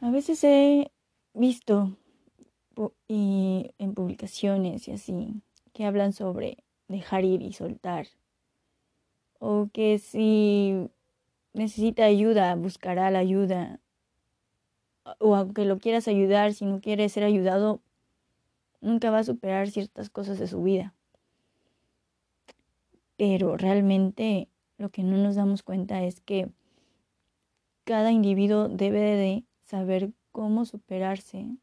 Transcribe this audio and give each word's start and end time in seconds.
A 0.00 0.10
veces 0.10 0.42
he 0.44 0.90
visto 1.32 1.96
y 3.08 3.70
en 3.78 3.94
publicaciones 3.94 4.88
y 4.88 4.92
así 4.92 5.42
que 5.72 5.84
hablan 5.84 6.12
sobre 6.12 6.64
dejar 6.88 7.24
ir 7.24 7.42
y 7.42 7.52
soltar. 7.52 8.06
O 9.38 9.68
que 9.72 9.98
si 9.98 10.88
necesita 11.52 12.04
ayuda, 12.04 12.54
buscará 12.54 13.10
la 13.10 13.18
ayuda. 13.18 13.80
O 15.18 15.34
aunque 15.36 15.64
lo 15.64 15.78
quieras 15.78 16.08
ayudar, 16.08 16.54
si 16.54 16.64
no 16.64 16.80
quiere 16.80 17.08
ser 17.08 17.24
ayudado, 17.24 17.80
nunca 18.80 19.10
va 19.10 19.18
a 19.18 19.24
superar 19.24 19.70
ciertas 19.70 20.10
cosas 20.10 20.38
de 20.38 20.46
su 20.46 20.62
vida. 20.62 20.94
Pero 23.16 23.56
realmente 23.56 24.48
lo 24.78 24.90
que 24.90 25.02
no 25.02 25.16
nos 25.16 25.36
damos 25.36 25.62
cuenta 25.62 26.02
es 26.02 26.20
que 26.20 26.48
cada 27.84 28.10
individuo 28.12 28.68
debe 28.68 29.00
de 29.00 29.44
saber 29.64 30.12
cómo 30.32 30.64
superarse 30.64 31.56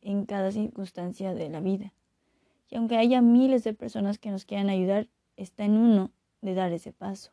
en 0.00 0.26
cada 0.26 0.52
circunstancia 0.52 1.34
de 1.34 1.48
la 1.48 1.60
vida. 1.60 1.92
Y 2.70 2.76
aunque 2.76 2.96
haya 2.96 3.20
miles 3.20 3.64
de 3.64 3.74
personas 3.74 4.18
que 4.18 4.30
nos 4.30 4.44
quieran 4.44 4.68
ayudar, 4.68 5.08
está 5.36 5.64
en 5.64 5.76
uno 5.76 6.10
de 6.40 6.54
dar 6.54 6.72
ese 6.72 6.92
paso. 6.92 7.30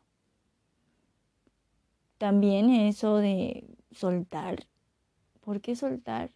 También 2.18 2.70
eso 2.70 3.16
de 3.16 3.64
soltar. 3.90 4.66
¿Por 5.40 5.60
qué 5.60 5.74
soltar? 5.74 6.30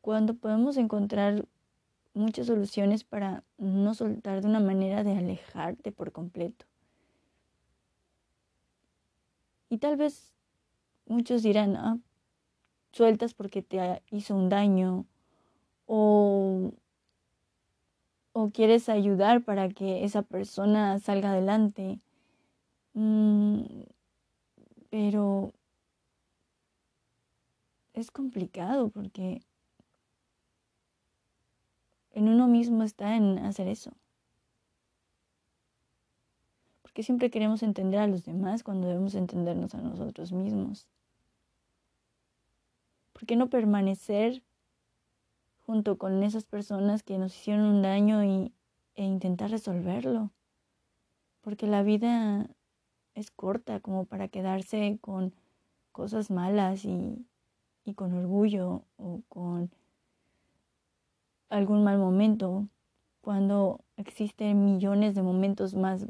Cuando 0.00 0.34
podemos 0.34 0.76
encontrar 0.76 1.46
muchas 2.14 2.46
soluciones 2.46 3.04
para 3.04 3.44
no 3.58 3.94
soltar 3.94 4.40
de 4.40 4.48
una 4.48 4.60
manera 4.60 5.04
de 5.04 5.16
alejarte 5.16 5.92
por 5.92 6.12
completo. 6.12 6.64
Y 9.68 9.78
tal 9.78 9.96
vez 9.96 10.32
muchos 11.06 11.42
dirán, 11.42 11.76
ah, 11.76 11.98
sueltas 12.92 13.34
porque 13.34 13.62
te 13.62 14.02
hizo 14.10 14.34
un 14.34 14.48
daño 14.48 15.06
o, 15.86 16.72
o 18.32 18.50
quieres 18.50 18.88
ayudar 18.88 19.44
para 19.44 19.68
que 19.68 20.04
esa 20.04 20.22
persona 20.22 20.98
salga 20.98 21.30
adelante. 21.32 22.00
Mm, 22.94 23.64
pero 24.90 25.52
es 27.94 28.10
complicado 28.10 28.90
porque 28.90 29.42
en 32.12 32.28
uno 32.28 32.46
mismo 32.46 32.82
está 32.82 33.16
en 33.16 33.38
hacer 33.38 33.68
eso. 33.68 33.92
Porque 36.94 37.02
siempre 37.02 37.28
queremos 37.28 37.64
entender 37.64 37.98
a 37.98 38.06
los 38.06 38.22
demás 38.22 38.62
cuando 38.62 38.86
debemos 38.86 39.16
entendernos 39.16 39.74
a 39.74 39.80
nosotros 39.80 40.30
mismos. 40.30 40.86
¿Por 43.12 43.26
qué 43.26 43.34
no 43.34 43.50
permanecer 43.50 44.44
junto 45.66 45.98
con 45.98 46.22
esas 46.22 46.44
personas 46.44 47.02
que 47.02 47.18
nos 47.18 47.34
hicieron 47.34 47.64
un 47.64 47.82
daño 47.82 48.22
y, 48.22 48.52
e 48.94 49.02
intentar 49.02 49.50
resolverlo? 49.50 50.30
Porque 51.40 51.66
la 51.66 51.82
vida 51.82 52.48
es 53.16 53.32
corta 53.32 53.80
como 53.80 54.04
para 54.04 54.28
quedarse 54.28 54.96
con 55.00 55.34
cosas 55.90 56.30
malas 56.30 56.84
y, 56.84 57.26
y 57.84 57.94
con 57.94 58.12
orgullo 58.12 58.84
o 58.98 59.20
con 59.28 59.68
algún 61.48 61.82
mal 61.82 61.98
momento, 61.98 62.68
cuando 63.20 63.80
existen 63.96 64.64
millones 64.64 65.16
de 65.16 65.22
momentos 65.22 65.74
más 65.74 66.06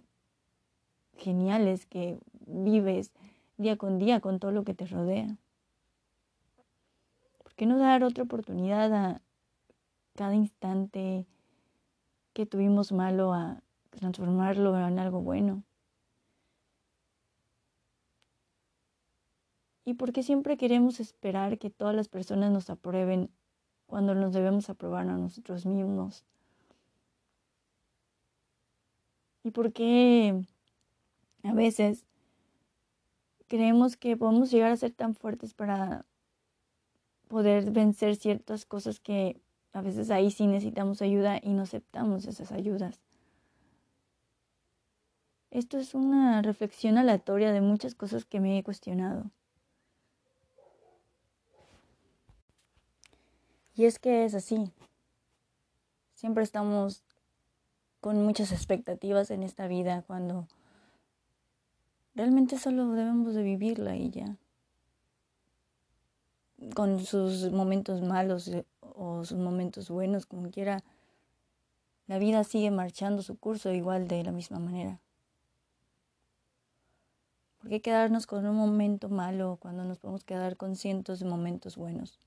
geniales 1.16 1.86
que 1.86 2.18
vives 2.46 3.12
día 3.56 3.76
con 3.76 3.98
día 3.98 4.20
con 4.20 4.38
todo 4.38 4.50
lo 4.50 4.64
que 4.64 4.74
te 4.74 4.86
rodea. 4.86 5.36
¿Por 7.38 7.54
qué 7.54 7.66
no 7.66 7.78
dar 7.78 8.04
otra 8.04 8.24
oportunidad 8.24 8.92
a 8.92 9.22
cada 10.14 10.34
instante 10.34 11.26
que 12.32 12.46
tuvimos 12.46 12.92
malo 12.92 13.32
a 13.32 13.62
transformarlo 13.90 14.76
en 14.78 14.98
algo 14.98 15.20
bueno? 15.20 15.62
¿Y 19.84 19.94
por 19.94 20.12
qué 20.12 20.22
siempre 20.22 20.56
queremos 20.56 20.98
esperar 20.98 21.58
que 21.58 21.70
todas 21.70 21.94
las 21.94 22.08
personas 22.08 22.50
nos 22.50 22.70
aprueben 22.70 23.30
cuando 23.86 24.14
nos 24.14 24.32
debemos 24.32 24.70
aprobar 24.70 25.08
a 25.08 25.16
nosotros 25.16 25.66
mismos? 25.66 26.24
¿Y 29.42 29.50
por 29.50 29.74
qué 29.74 30.42
a 31.44 31.52
veces 31.52 32.06
creemos 33.48 33.96
que 33.96 34.16
podemos 34.16 34.50
llegar 34.50 34.72
a 34.72 34.76
ser 34.76 34.92
tan 34.92 35.14
fuertes 35.14 35.54
para 35.54 36.06
poder 37.28 37.70
vencer 37.70 38.16
ciertas 38.16 38.64
cosas 38.64 39.00
que 39.00 39.40
a 39.72 39.82
veces 39.82 40.10
ahí 40.10 40.30
sí 40.30 40.46
necesitamos 40.46 41.02
ayuda 41.02 41.38
y 41.42 41.50
no 41.50 41.62
aceptamos 41.62 42.26
esas 42.26 42.52
ayudas. 42.52 43.00
Esto 45.50 45.78
es 45.78 45.94
una 45.94 46.42
reflexión 46.42 46.98
aleatoria 46.98 47.52
de 47.52 47.60
muchas 47.60 47.94
cosas 47.94 48.24
que 48.24 48.40
me 48.40 48.58
he 48.58 48.64
cuestionado. 48.64 49.30
Y 53.76 53.84
es 53.84 53.98
que 53.98 54.24
es 54.24 54.34
así. 54.34 54.72
Siempre 56.14 56.44
estamos 56.44 57.04
con 58.00 58.24
muchas 58.24 58.52
expectativas 58.52 59.30
en 59.30 59.42
esta 59.42 59.66
vida 59.66 60.02
cuando 60.06 60.46
realmente 62.14 62.58
solo 62.58 62.90
debemos 62.90 63.34
de 63.34 63.42
vivirla 63.42 63.96
y 63.96 64.10
ya 64.10 64.36
con 66.72 67.04
sus 67.04 67.50
momentos 67.50 68.00
malos 68.00 68.48
eh, 68.48 68.64
o 68.80 69.24
sus 69.24 69.38
momentos 69.38 69.90
buenos, 69.90 70.26
como 70.26 70.50
quiera, 70.50 70.82
la 72.06 72.18
vida 72.18 72.44
sigue 72.44 72.70
marchando 72.70 73.22
su 73.22 73.36
curso 73.36 73.72
igual 73.72 74.08
de 74.08 74.22
la 74.22 74.32
misma 74.32 74.58
manera. 74.58 75.00
¿Por 77.58 77.70
qué 77.70 77.80
quedarnos 77.80 78.26
con 78.26 78.46
un 78.46 78.56
momento 78.56 79.08
malo 79.08 79.56
cuando 79.60 79.84
nos 79.84 79.98
podemos 79.98 80.24
quedar 80.24 80.56
con 80.56 80.76
cientos 80.76 81.18
de 81.20 81.26
momentos 81.26 81.76
buenos? 81.76 82.18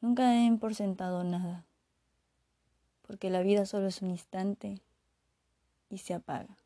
Nunca 0.00 0.30
den 0.30 0.58
por 0.58 0.74
sentado 0.74 1.24
nada, 1.24 1.66
porque 3.06 3.28
la 3.28 3.42
vida 3.42 3.66
solo 3.66 3.88
es 3.88 4.00
un 4.00 4.10
instante 4.10 4.80
y 5.90 5.98
se 5.98 6.14
apaga. 6.14 6.59